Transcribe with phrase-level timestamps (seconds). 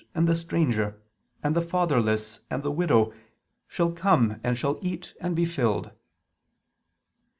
[0.15, 0.99] and the stranger,
[1.43, 3.13] and the fatherless, and the widow...
[3.67, 5.91] shall come and shall eat and be filled."